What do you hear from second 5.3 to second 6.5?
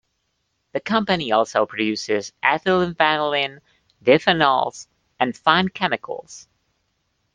fine chemicals.